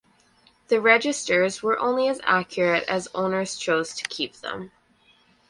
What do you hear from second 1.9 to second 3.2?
as accurate as